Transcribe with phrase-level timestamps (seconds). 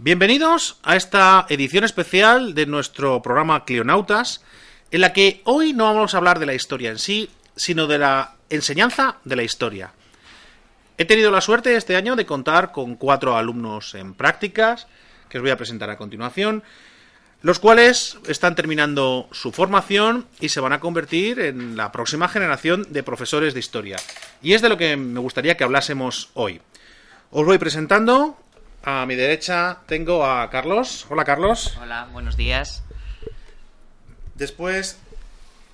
[0.00, 4.42] Bienvenidos a esta edición especial de nuestro programa Cleonautas,
[4.92, 7.98] en la que hoy no vamos a hablar de la historia en sí, sino de
[7.98, 9.90] la enseñanza de la historia.
[10.98, 14.86] He tenido la suerte este año de contar con cuatro alumnos en prácticas,
[15.28, 16.62] que os voy a presentar a continuación,
[17.42, 22.86] los cuales están terminando su formación y se van a convertir en la próxima generación
[22.90, 23.96] de profesores de historia.
[24.42, 26.60] Y es de lo que me gustaría que hablásemos hoy.
[27.32, 28.38] Os voy presentando
[28.88, 31.06] a mi derecha tengo a Carlos.
[31.10, 31.76] Hola, Carlos.
[31.78, 32.82] Hola, buenos días.
[34.34, 34.98] Después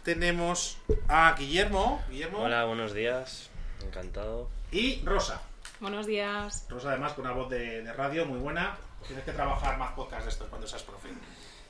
[0.03, 2.03] tenemos a Guillermo.
[2.11, 2.41] Guillermo.
[2.41, 3.51] Hola, buenos días.
[3.87, 4.49] Encantado.
[4.73, 5.41] Y Rosa.
[5.79, 6.67] Buenos días.
[6.69, 8.77] Rosa, además, con una voz de, de radio muy buena.
[9.07, 11.11] Tienes que trabajar más podcasts de estos cuando seas profe.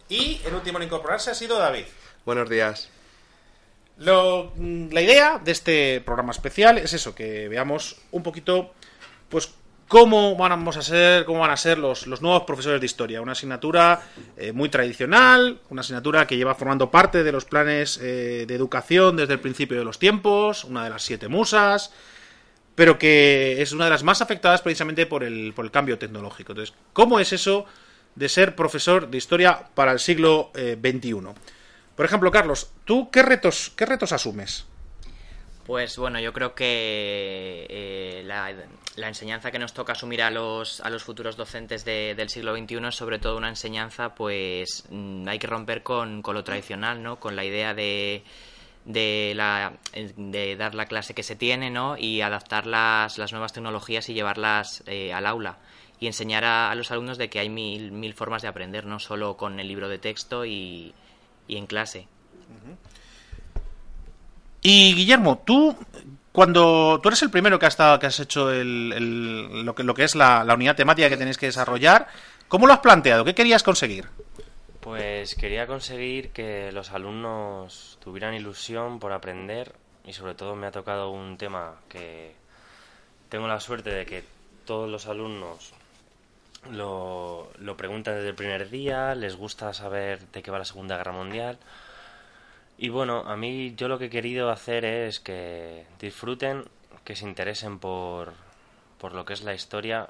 [0.09, 1.85] Y el último en incorporarse ha sido David.
[2.25, 2.89] Buenos días.
[3.99, 8.73] Lo, mm, la idea de este programa especial es eso, que veamos un poquito,
[9.29, 9.53] pues,
[9.89, 13.21] cómo vamos a ser, cómo van a ser los, los nuevos profesores de historia.
[13.21, 14.03] Una asignatura
[14.37, 19.17] eh, muy tradicional, una asignatura que lleva formando parte de los planes eh, de educación
[19.17, 21.93] desde el principio de los tiempos, una de las siete musas,
[22.75, 26.53] pero que es una de las más afectadas precisamente por el, por el cambio tecnológico.
[26.53, 27.67] Entonces, ¿cómo es eso
[28.15, 31.15] de ser profesor de historia para el siglo eh, XXI?
[31.97, 34.67] Por ejemplo, Carlos, ¿tú qué retos, qué retos asumes?
[35.67, 38.53] Pues bueno, yo creo que eh, la,
[38.97, 42.55] la enseñanza que nos toca asumir a los, a los futuros docentes de- del siglo
[42.57, 47.03] XXI es sobre todo una enseñanza, pues mm, hay que romper con, con lo tradicional,
[47.03, 47.19] ¿no?
[47.19, 48.23] Con la idea de,
[48.85, 49.73] de, la,
[50.17, 51.97] de dar la clase que se tiene, ¿no?
[51.99, 55.59] Y adaptar las, las nuevas tecnologías y llevarlas eh, al aula.
[56.01, 58.99] Y enseñar a, a los alumnos de que hay mil, mil formas de aprender, no
[58.99, 60.93] solo con el libro de texto y,
[61.49, 62.09] y en clase.
[64.63, 65.77] Y Guillermo, tú
[66.35, 69.85] cuando tú eres el primero que has estado, que has hecho el, el- lo que
[69.85, 72.09] lo que es la, la unidad temática que tenéis que desarrollar,
[72.49, 73.25] ¿cómo lo has planteado?
[73.25, 74.07] ¿Qué querías conseguir?
[74.81, 79.75] Pues quería conseguir que los alumnos tuvieran ilusión por aprender
[80.05, 82.35] y sobre todo me ha tocado un tema que
[83.31, 84.25] tengo la suerte de que
[84.67, 85.73] todos los alumnos
[86.71, 90.97] lo, lo preguntan desde el primer día, les gusta saber de qué va la Segunda
[90.97, 91.59] Guerra Mundial.
[92.77, 96.65] Y bueno, a mí yo lo que he querido hacer es que disfruten,
[97.05, 98.33] que se interesen por,
[98.99, 100.09] por lo que es la historia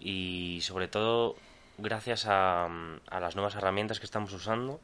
[0.00, 1.36] y sobre todo
[1.78, 4.80] gracias a, a las nuevas herramientas que estamos usando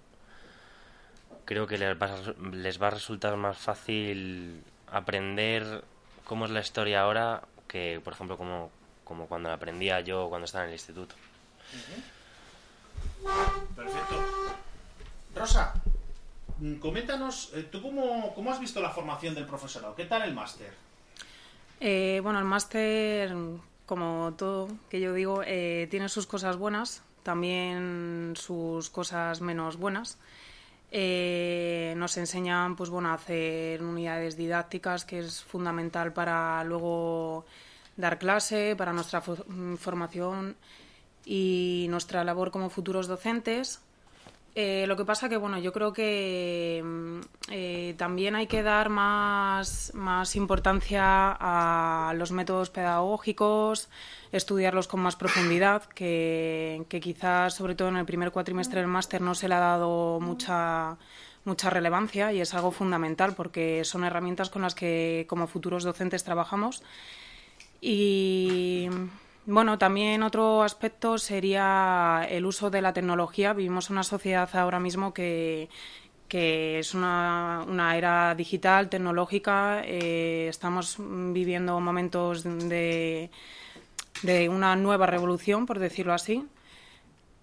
[1.45, 4.63] creo que les va, a- les va a resultar más fácil
[4.93, 5.85] aprender
[6.25, 8.71] cómo es la historia ahora que por ejemplo como,
[9.05, 11.15] como cuando la aprendía yo cuando estaba en el instituto
[13.77, 14.17] Perfecto.
[15.35, 15.75] Rosa,
[16.81, 19.95] coméntanos, eh, ¿tú cómo, cómo has visto la formación del profesorado?
[19.95, 20.73] ¿Qué tal el máster?
[21.81, 23.35] Eh, bueno, el máster,
[23.87, 30.19] como todo que yo digo, eh, tiene sus cosas buenas, también sus cosas menos buenas.
[30.93, 37.47] Eh, nos enseñan pues, bueno, a hacer unidades didácticas, que es fundamental para luego
[37.97, 40.57] dar clase, para nuestra mm, formación
[41.25, 43.81] y nuestra labor como futuros docentes.
[44.55, 48.89] Eh, lo que pasa que, bueno, yo creo que mm, eh, también hay que dar
[48.89, 53.89] más, más importancia a los métodos pedagógicos,
[54.33, 59.21] estudiarlos con más profundidad, que, que quizás, sobre todo en el primer cuatrimestre del máster,
[59.21, 60.97] no se le ha dado mucha,
[61.45, 66.25] mucha relevancia y es algo fundamental porque son herramientas con las que como futuros docentes
[66.25, 66.83] trabajamos.
[67.81, 68.89] Y
[69.47, 73.53] bueno, también otro aspecto sería el uso de la tecnología.
[73.53, 75.69] Vivimos una sociedad ahora mismo que,
[76.29, 79.83] que es una, una era digital, tecnológica.
[79.85, 83.31] eh, estamos viviendo momentos de,
[84.23, 86.47] de una nueva revolución, por decirlo así.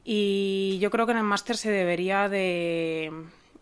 [0.05, 3.11] Y yo creo que en el máster se debería de,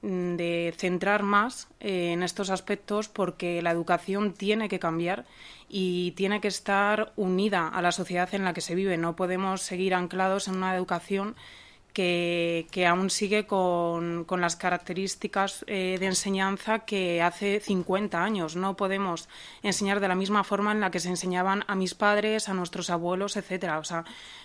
[0.05, 5.25] de centrar más eh, en estos aspectos porque la educación tiene que cambiar
[5.67, 8.97] y tiene que estar unida a la sociedad en la que se vive.
[8.97, 11.35] No podemos seguir anclados en una educación
[11.95, 18.57] que, aún sigue con, las características eh, de enseñanza que hace 50 años.
[18.57, 19.29] No podemos
[19.63, 22.89] enseñar de la misma forma en la que se enseñaban a mis padres, a nuestros
[22.89, 23.79] abuelos, etcétera.
[23.79, 24.03] O sea,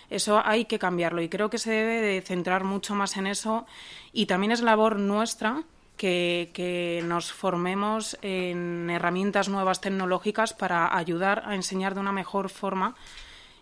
[0.09, 3.65] eso hay que cambiarlo y creo que se debe de centrar mucho más en eso
[4.13, 5.63] y también es labor nuestra
[5.97, 12.95] que, nos formemos en herramientas nuevas tecnológicas para ayudar a enseñar de una mejor forma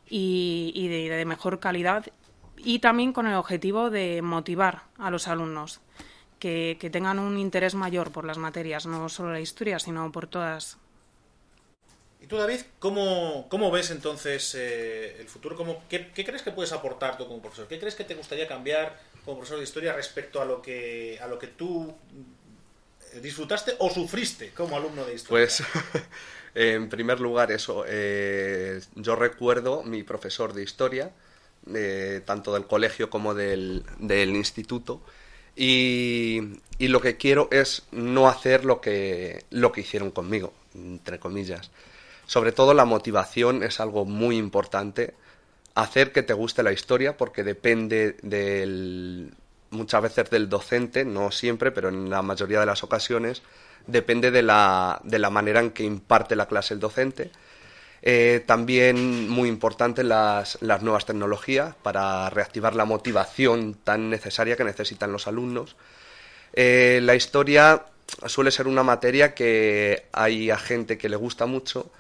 [0.08, 2.06] y, de, mejor calidad
[2.64, 5.80] y también con el objetivo de motivar a los alumnos,
[6.40, 10.28] que, que, tengan un interés mayor por las materias, no solo la historia, sino por
[10.28, 10.78] todas.
[12.22, 15.56] ¿Y tú, David, cómo, cómo ves entonces eh, el futuro?
[15.56, 17.68] ¿Cómo, qué, qué, crees que puedes aportar tú como profesor?
[17.68, 21.28] ¿Qué crees que te gustaría cambiar como profesor de historia respecto a lo que, a
[21.28, 21.94] lo que tú
[23.22, 25.46] disfrutaste o sufriste como alumno de historia?
[25.46, 25.64] Pues,
[26.56, 27.86] en primer lugar, eso.
[27.88, 31.12] Eh, yo recuerdo mi profesor de historia
[31.74, 35.02] eh, tanto del colegio como del, instituto.
[35.56, 36.40] Y,
[36.78, 41.72] y, lo que quiero es no hacer lo que, lo que hicieron conmigo, entre comillas.
[42.26, 45.16] Sobre todo la motivación es algo muy importante.
[45.76, 49.32] Hacer que te guste la historia porque depende del,
[49.72, 53.42] muchas veces del docente, no siempre, pero en la mayoría de las ocasiones,
[53.88, 57.32] depende de la, de la manera en que imparte la clase el docente
[58.02, 64.64] eh, también muy importante las, las, nuevas tecnologías para reactivar la motivación tan necesaria que
[64.64, 65.76] necesitan los alumnos.
[66.54, 67.86] Eh, la historia
[68.26, 71.92] suele ser una materia que hay a gente que le gusta mucho,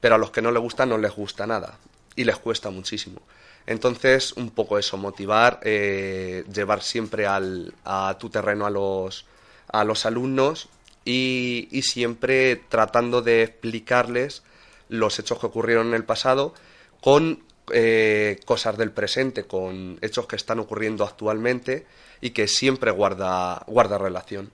[0.00, 1.78] pero a los que no le gusta no les gusta nada
[2.14, 3.22] y les cuesta muchísimo.
[3.66, 9.26] Entonces, un poco eso, motivar, eh, llevar siempre al, a tu terreno a los,
[9.70, 10.68] a los alumnos
[11.04, 14.42] y, y siempre tratando de explicarles
[14.88, 16.54] los hechos que ocurrieron en el pasado
[17.00, 17.42] con
[17.72, 21.86] eh, cosas del presente, con hechos que están ocurriendo actualmente
[22.20, 24.50] y que siempre guarda, guarda relación.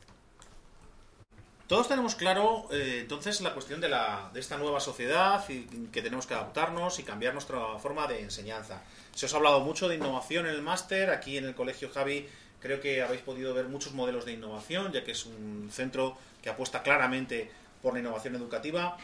[1.66, 6.02] Todos tenemos claro eh, entonces la cuestión de, la, de esta nueva sociedad y que
[6.02, 8.82] tenemos que adaptarnos y cambiar nuestra forma de enseñanza.
[9.14, 12.28] Se os ha hablado mucho de innovación en el máster, aquí en el Colegio Javi
[12.60, 16.50] creo que habéis podido ver muchos modelos de innovación, ya que es un centro que
[16.50, 17.50] apuesta claramente
[17.82, 18.96] por la innovación educativa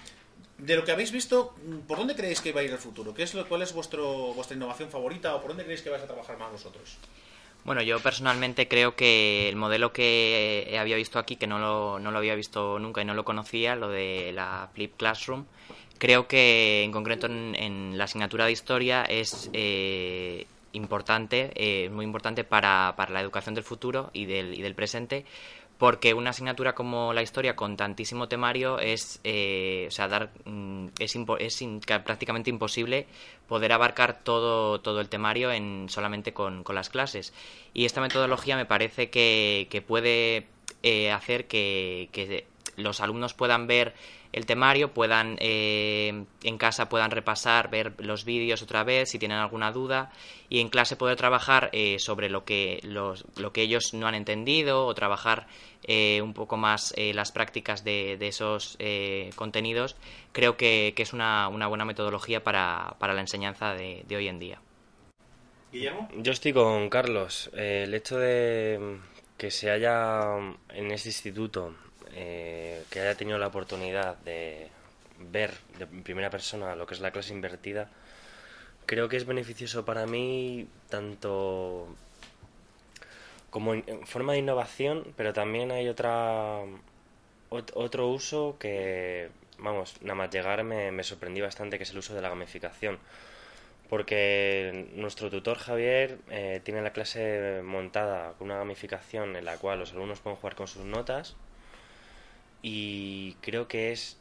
[0.58, 1.54] de lo que habéis visto,
[1.86, 3.14] ¿por dónde creéis que va a ir el futuro?
[3.14, 6.02] ¿Qué es lo, ¿Cuál es vuestro, vuestra innovación favorita o por dónde creéis que vais
[6.02, 6.98] a trabajar más vosotros?
[7.64, 12.10] Bueno, yo personalmente creo que el modelo que había visto aquí, que no lo, no
[12.10, 15.44] lo había visto nunca y no lo conocía, lo de la Flip Classroom,
[15.98, 22.44] creo que en concreto en, la asignatura de historia es eh, importante, eh, muy importante
[22.44, 25.26] para, para, la educación del futuro y del, y del presente,
[25.80, 30.88] porque una asignatura como la historia con tantísimo temario es, eh, o sea, dar, mm,
[30.98, 33.06] es, es in, prácticamente imposible
[33.48, 37.32] poder abarcar todo, todo el temario en, solamente con, con, las clases.
[37.72, 40.48] Y esta metodología me parece que, que puede
[40.82, 42.44] eh, hacer que, que,
[42.76, 43.94] los alumnos puedan ver
[44.32, 49.38] el temario, puedan eh, en casa puedan repasar, ver los vídeos otra vez si tienen
[49.38, 50.12] alguna duda
[50.48, 54.14] y en clase poder trabajar eh, sobre lo que, los, lo que ellos no han
[54.14, 55.46] entendido o trabajar
[55.84, 59.96] eh, un poco más eh, las prácticas de, de esos eh, contenidos,
[60.32, 64.28] creo que, que es una, una, buena metodología para, para la enseñanza de, de, hoy
[64.28, 64.60] en día.
[65.72, 66.08] Guillermo.
[66.18, 67.50] Yo estoy con Carlos.
[67.54, 68.98] el hecho de
[69.38, 70.36] que se haya
[70.68, 71.74] en este instituto,
[72.12, 74.68] que haya tenido la oportunidad de
[75.18, 77.88] ver de primera persona lo que es la clase invertida,
[78.86, 81.88] creo que es beneficioso para mí tanto
[83.50, 86.60] como en forma de innovación, pero también hay otra
[87.50, 92.14] otro uso que, vamos, nada más llegar me, me sorprendí bastante, que es el uso
[92.14, 92.98] de la gamificación.
[93.88, 99.80] Porque nuestro tutor Javier eh, tiene la clase montada con una gamificación en la cual
[99.80, 101.34] los alumnos pueden jugar con sus notas
[102.62, 104.20] y creo que es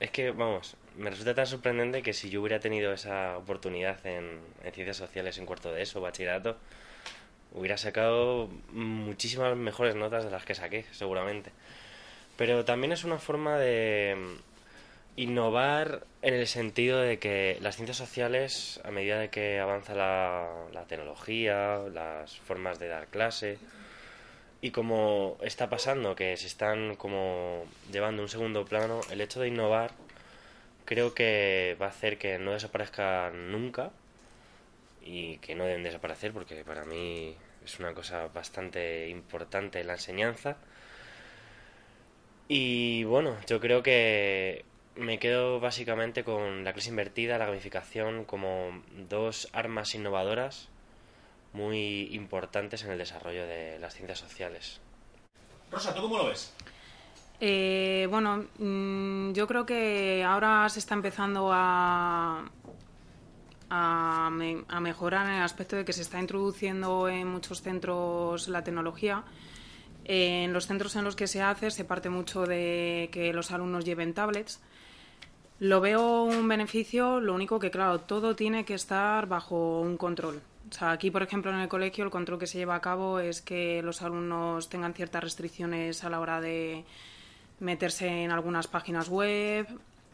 [0.00, 4.40] es que, vamos, me resulta tan sorprendente que si yo hubiera tenido esa oportunidad en,
[4.62, 6.56] en ciencias sociales en cuarto de eso, bachillerato,
[7.52, 11.50] hubiera sacado muchísimas mejores notas de las que saqué, seguramente.
[12.36, 14.16] Pero también es una forma de
[15.16, 20.48] innovar en el sentido de que las ciencias sociales, a medida de que avanza la,
[20.72, 23.58] la tecnología, las formas de dar clase,
[24.60, 29.48] y como está pasando que se están como llevando un segundo plano, el hecho de
[29.48, 29.92] innovar
[30.84, 33.90] creo que va a hacer que no desaparezca nunca
[35.02, 40.56] y que no deben desaparecer porque para mí es una cosa bastante importante la enseñanza.
[42.48, 44.64] Y bueno, yo creo que
[44.96, 50.68] me quedo básicamente con la clase invertida, la gamificación como dos armas innovadoras
[51.52, 54.80] muy importantes en el desarrollo de las ciencias sociales.
[55.70, 56.54] Rosa, ¿tú cómo lo ves?
[57.40, 62.44] Eh, bueno, mm, yo creo que ahora se está empezando a,
[63.70, 69.24] a, mejorar en el aspecto de que se está introduciendo en muchos centros la tecnología.
[70.04, 73.84] En los centros en los que se hace se parte mucho de que los alumnos
[73.84, 74.60] lleven tablets.
[75.60, 80.40] Lo veo un beneficio, lo único que, claro, todo tiene que estar bajo un control.
[80.70, 83.20] O sea, aquí, por ejemplo, en el colegio, el control que se lleva a cabo
[83.20, 86.84] es que los alumnos tengan ciertas restricciones a la hora de
[87.60, 89.66] meterse en algunas páginas web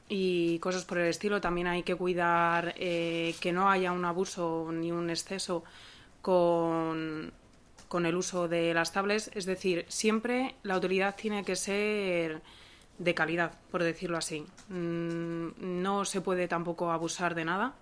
[0.08, 1.40] y cosas por el estilo.
[1.40, 5.64] También hay que cuidar eh, que no haya un abuso ni un exceso
[6.22, 7.32] con,
[7.88, 9.30] con el uso de las tablets.
[9.34, 12.42] Es decir, siempre la autoridad tiene que ser
[12.98, 14.46] de calidad, por decirlo así.
[14.68, 17.74] Mm, no se puede tampoco abusar de nada.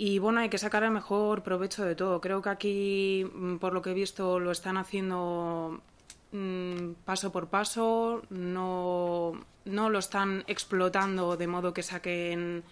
[0.00, 2.20] Y bueno, hay que sacar el mejor provecho de todo.
[2.20, 5.82] Creo que aquí, mm, por lo que he visto, lo están haciendo
[6.32, 9.32] Mm, paso por paso, no,
[9.64, 12.64] no, lo están explotando de modo que saquen,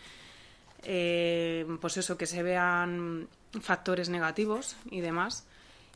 [0.83, 3.29] eh, pues eso, que se vean
[3.63, 5.47] factores negativos y demás.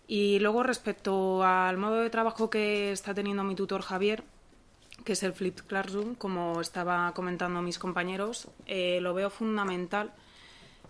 [0.06, 4.24] Y luego respecto al modo de trabajo que está teniendo mi tutor Javier,
[5.04, 10.12] que es el Flipped Classroom, como estaba comentando mis compañeros, eh, lo veo fundamental,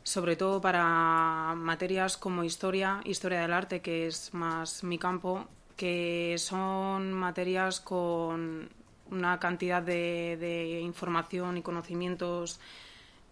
[0.03, 6.37] sobre todo para materias como historia, historia del arte, que es más mi campo, que
[6.39, 8.69] son materias con
[9.11, 12.61] una cantidad de, información y conocimientos,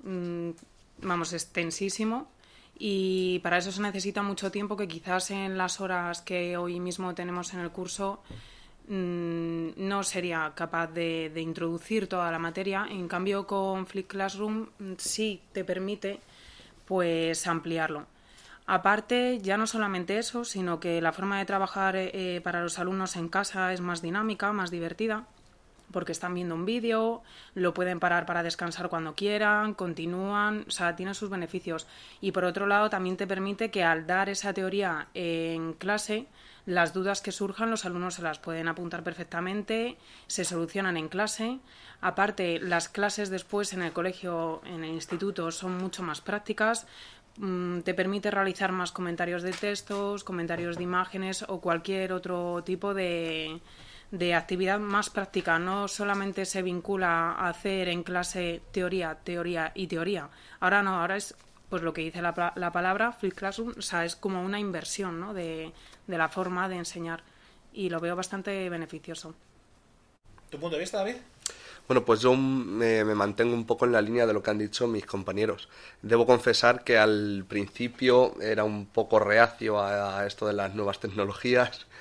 [0.02, 0.50] mm,
[1.02, 2.28] vamos, extensísimo.
[2.78, 7.14] Y para eso se necesita mucho tiempo que quizás en las horas que hoy mismo
[7.14, 8.22] tenemos en el curso
[8.88, 12.86] mm, no sería capaz de, de, introducir toda la materia.
[12.88, 16.20] En cambio, con Flip Classroom mm, sí te permite
[16.88, 18.06] pues ampliarlo.
[18.66, 23.16] Aparte, ya no solamente eso, sino que la forma de trabajar eh, para los alumnos
[23.16, 25.26] en casa es más dinámica, más divertida,
[25.92, 27.22] porque están viendo un vídeo,
[27.54, 31.86] lo pueden parar para descansar cuando quieran, continúan, o sea, tiene sus beneficios.
[32.20, 36.26] Y por otro lado, también te permite que al dar esa teoría en clase,
[36.66, 39.96] las dudas que surjan los alumnos se las pueden apuntar perfectamente,
[40.26, 41.58] se solucionan en clase.
[42.00, 46.86] Aparte, las clases después en el colegio, en el instituto, son mucho más prácticas,
[47.38, 52.94] Mm, te permite realizar más comentarios de textos, comentarios de imágenes o cualquier otro tipo
[52.94, 53.60] de,
[54.10, 55.58] de actividad más práctica.
[55.58, 60.30] No solamente se vincula a hacer en clase teoría, teoría y teoría.
[60.60, 61.34] Ahora no, ahora es
[61.68, 65.20] pues lo que dice la, la palabra, Flip Classroom, o sea, es como una inversión
[65.20, 65.34] ¿no?
[65.34, 65.72] de,
[66.08, 67.22] de la forma de enseñar
[67.72, 69.34] y lo veo bastante beneficioso.
[70.50, 71.16] ¿Tu punto de vista, David?
[71.86, 74.86] Bueno, pues yo me, mantengo un poco en la línea de lo que han dicho
[74.86, 75.68] mis compañeros.
[76.02, 81.86] Debo confesar que al principio era un poco reacio a, esto de las nuevas tecnologías.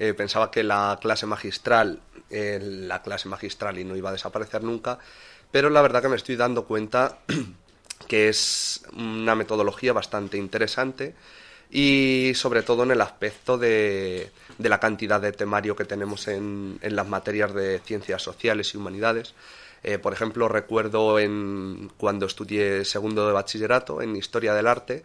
[0.00, 1.98] Eh, pensaba que la clase magistral,
[2.30, 5.00] eh, la clase magistral y no iba a desaparecer nunca,
[5.50, 7.18] pero la verdad que me estoy dando cuenta
[8.06, 11.16] que es una metodología bastante interesante
[11.70, 16.78] y sobre todo en el aspecto de, de la cantidad de temario que tenemos en,
[16.82, 19.34] en las materias de ciencias sociales y humanidades.
[19.82, 25.02] Eh, por ejemplo, recuerdo en, cuando estudié segundo de bachillerato en Historia del Arte,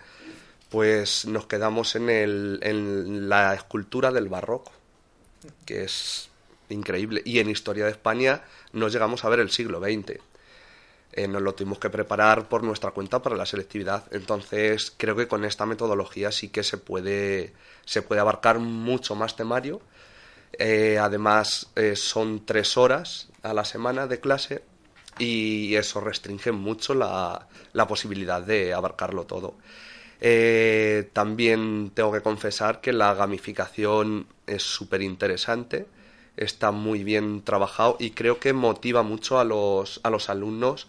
[0.70, 4.72] pues nos quedamos en, el, en la escultura del barroco,
[5.65, 6.29] que es
[6.70, 7.22] increíble.
[7.25, 8.41] Y en Historia de España
[8.72, 10.20] nos llegamos a ver el siglo XX.
[11.15, 14.03] Eh, nos lo tuvimos que preparar por nuestra cuenta para la selectividad.
[14.12, 17.53] Entonces, creo que con esta metodología sí que se puede,
[17.86, 19.79] se puede abarcar mucho más temario.
[20.53, 24.63] Eh, además, eh, son tres horas a la semana de clase
[25.20, 29.55] y eso restringe mucho la, la posibilidad de abarcarlo todo.
[31.13, 35.86] también tengo que confesar que la gamificación es súper interesante,
[36.38, 40.88] está muy bien trabajado y creo que motiva mucho a los, a los alumnos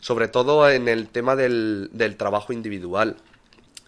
[0.00, 3.16] sobre todo en el tema del, del trabajo individual.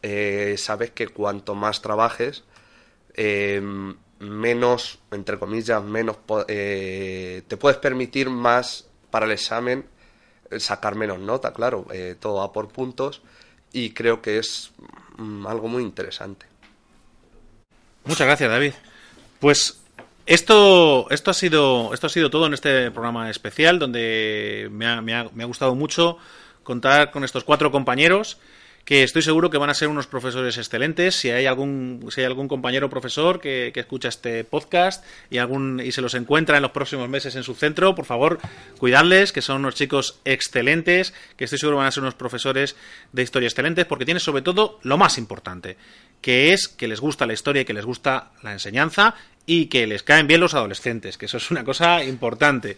[0.02, 2.44] Eh, sabes que cuanto más trabajes,
[3.14, 3.60] eh,
[4.18, 6.16] menos, entre comillas, menos
[6.48, 9.86] eh, te puedes permitir más para el examen
[10.58, 11.86] sacar menos nota, claro,
[12.18, 13.22] todo va por puntos
[13.72, 14.72] y creo que es
[15.16, 16.46] mm, algo muy interesante.
[18.04, 18.72] Muchas gracias, David.
[19.38, 19.79] Pues
[20.30, 25.00] esto, esto, ha sido, esto ha sido todo en este programa especial, donde me ha,
[25.00, 26.18] me ha, me ha gustado mucho
[26.62, 28.38] contar con estos cuatro compañeros
[28.84, 31.14] que estoy seguro que van a ser unos profesores excelentes.
[31.14, 35.92] Si hay algún, si hay algún compañero profesor que, escucha este podcast y, algún, y
[35.92, 38.40] se los encuentra en los próximos meses en su centro, por favor,
[38.78, 42.76] cuidadles, que son unos chicos excelentes, que estoy seguro van a ser unos profesores
[43.12, 45.76] de historia excelentes, porque tienen sobre todo lo más importante,
[46.20, 49.14] que es que les gusta la historia y que les gusta la enseñanza
[49.46, 52.76] y que les caen bien los adolescentes, que eso es una cosa importante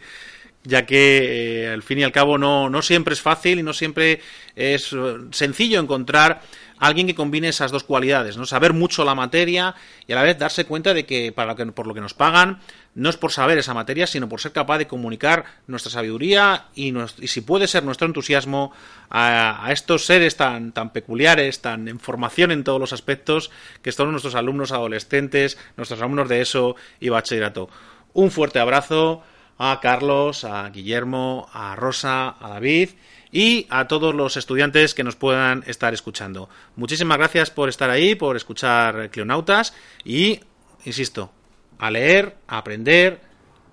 [0.64, 3.72] ya que eh, al fin y al cabo no, no siempre es fácil y no
[3.72, 4.20] siempre
[4.54, 6.42] es eh, sencillo encontrar
[6.78, 8.44] alguien que combine esas dos cualidades, ¿no?
[8.44, 9.76] Saber mucho la materia
[10.08, 12.58] y a la vez darse cuenta de que, para que por lo que nos pagan
[12.96, 16.92] no es por saber esa materia, sino por ser capaz de comunicar nuestra sabiduría y,
[17.20, 18.72] y si puede ser nuestro entusiasmo
[19.10, 23.92] a, a, estos seres tan, tan peculiares, tan en formación en todos los aspectos, que
[23.92, 27.70] son nuestros alumnos adolescentes, nuestros alumnos de ESO y bachillerato.
[28.12, 29.22] Un fuerte abrazo
[29.58, 32.90] a Carlos, a Guillermo, a Rosa, a David
[33.30, 36.48] y a todos los estudiantes que nos puedan estar escuchando.
[36.76, 40.40] Muchísimas gracias por estar ahí, por escuchar Cleonautas y,
[40.84, 41.32] insisto,
[41.78, 43.20] a leer, a aprender,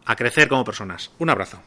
[0.05, 1.12] a crecer como personas.
[1.19, 1.62] Un abrazo.